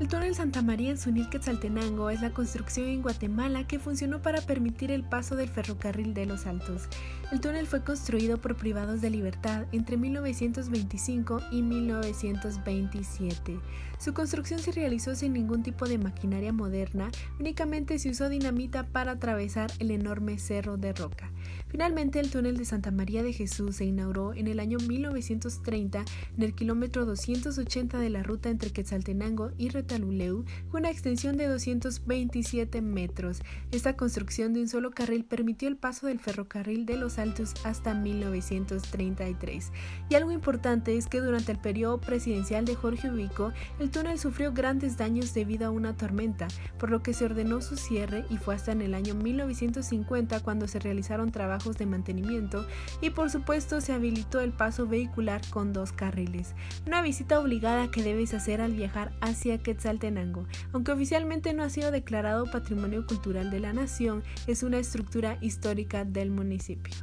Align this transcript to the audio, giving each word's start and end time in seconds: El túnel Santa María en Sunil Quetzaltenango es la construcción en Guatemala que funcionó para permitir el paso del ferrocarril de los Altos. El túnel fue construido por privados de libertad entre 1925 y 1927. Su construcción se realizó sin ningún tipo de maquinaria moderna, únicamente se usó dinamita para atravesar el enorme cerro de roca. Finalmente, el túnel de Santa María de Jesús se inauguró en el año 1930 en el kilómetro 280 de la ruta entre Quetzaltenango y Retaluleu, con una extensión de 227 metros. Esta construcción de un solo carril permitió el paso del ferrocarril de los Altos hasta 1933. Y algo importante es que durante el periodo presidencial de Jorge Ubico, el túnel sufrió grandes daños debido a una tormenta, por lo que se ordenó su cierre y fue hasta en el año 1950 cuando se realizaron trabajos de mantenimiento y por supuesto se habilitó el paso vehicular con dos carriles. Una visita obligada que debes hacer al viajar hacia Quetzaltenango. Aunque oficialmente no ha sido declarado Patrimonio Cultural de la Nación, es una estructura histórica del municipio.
El 0.00 0.06
túnel 0.06 0.32
Santa 0.32 0.62
María 0.62 0.90
en 0.90 0.98
Sunil 0.98 1.28
Quetzaltenango 1.28 2.08
es 2.10 2.22
la 2.22 2.30
construcción 2.30 2.86
en 2.86 3.02
Guatemala 3.02 3.66
que 3.66 3.80
funcionó 3.80 4.22
para 4.22 4.40
permitir 4.40 4.92
el 4.92 5.02
paso 5.02 5.34
del 5.34 5.48
ferrocarril 5.48 6.14
de 6.14 6.24
los 6.24 6.46
Altos. 6.46 6.84
El 7.32 7.40
túnel 7.40 7.66
fue 7.66 7.82
construido 7.82 8.38
por 8.38 8.54
privados 8.54 9.00
de 9.00 9.10
libertad 9.10 9.66
entre 9.72 9.96
1925 9.96 11.40
y 11.50 11.62
1927. 11.62 13.58
Su 13.98 14.14
construcción 14.14 14.60
se 14.60 14.70
realizó 14.70 15.16
sin 15.16 15.32
ningún 15.32 15.64
tipo 15.64 15.88
de 15.88 15.98
maquinaria 15.98 16.52
moderna, 16.52 17.10
únicamente 17.40 17.98
se 17.98 18.10
usó 18.10 18.28
dinamita 18.28 18.86
para 18.86 19.12
atravesar 19.12 19.72
el 19.80 19.90
enorme 19.90 20.38
cerro 20.38 20.76
de 20.76 20.92
roca. 20.92 21.32
Finalmente, 21.66 22.20
el 22.20 22.30
túnel 22.30 22.56
de 22.56 22.64
Santa 22.64 22.92
María 22.92 23.24
de 23.24 23.32
Jesús 23.32 23.76
se 23.76 23.84
inauguró 23.84 24.32
en 24.32 24.46
el 24.46 24.60
año 24.60 24.78
1930 24.78 26.04
en 26.36 26.42
el 26.42 26.54
kilómetro 26.54 27.04
280 27.04 27.98
de 27.98 28.10
la 28.10 28.22
ruta 28.22 28.48
entre 28.48 28.70
Quetzaltenango 28.70 29.50
y 29.58 29.68
Retaluleu, 29.88 30.44
con 30.70 30.80
una 30.80 30.90
extensión 30.90 31.36
de 31.36 31.46
227 31.46 32.82
metros. 32.82 33.40
Esta 33.72 33.96
construcción 33.96 34.52
de 34.52 34.60
un 34.60 34.68
solo 34.68 34.90
carril 34.90 35.24
permitió 35.24 35.68
el 35.68 35.76
paso 35.76 36.06
del 36.06 36.20
ferrocarril 36.20 36.84
de 36.84 36.96
los 36.96 37.18
Altos 37.18 37.54
hasta 37.64 37.94
1933. 37.94 39.72
Y 40.10 40.14
algo 40.14 40.30
importante 40.30 40.96
es 40.96 41.06
que 41.06 41.20
durante 41.20 41.52
el 41.52 41.58
periodo 41.58 42.00
presidencial 42.00 42.64
de 42.64 42.74
Jorge 42.74 43.10
Ubico, 43.10 43.52
el 43.78 43.90
túnel 43.90 44.18
sufrió 44.18 44.52
grandes 44.52 44.96
daños 44.96 45.32
debido 45.32 45.66
a 45.66 45.70
una 45.70 45.96
tormenta, 45.96 46.48
por 46.78 46.90
lo 46.90 47.02
que 47.02 47.14
se 47.14 47.24
ordenó 47.24 47.62
su 47.62 47.76
cierre 47.76 48.24
y 48.28 48.36
fue 48.36 48.54
hasta 48.54 48.72
en 48.72 48.82
el 48.82 48.94
año 48.94 49.14
1950 49.14 50.40
cuando 50.40 50.68
se 50.68 50.78
realizaron 50.78 51.32
trabajos 51.32 51.78
de 51.78 51.86
mantenimiento 51.86 52.66
y 53.00 53.10
por 53.10 53.30
supuesto 53.30 53.80
se 53.80 53.92
habilitó 53.92 54.40
el 54.40 54.52
paso 54.52 54.86
vehicular 54.86 55.40
con 55.50 55.72
dos 55.72 55.92
carriles. 55.92 56.54
Una 56.86 57.00
visita 57.00 57.40
obligada 57.40 57.90
que 57.90 58.02
debes 58.02 58.34
hacer 58.34 58.60
al 58.60 58.72
viajar 58.72 59.12
hacia 59.20 59.58
Quetzaltenango. 59.78 60.44
Aunque 60.72 60.90
oficialmente 60.90 61.54
no 61.54 61.62
ha 61.62 61.70
sido 61.70 61.92
declarado 61.92 62.50
Patrimonio 62.50 63.06
Cultural 63.06 63.50
de 63.50 63.60
la 63.60 63.72
Nación, 63.72 64.24
es 64.48 64.64
una 64.64 64.78
estructura 64.78 65.38
histórica 65.40 66.04
del 66.04 66.30
municipio. 66.30 66.94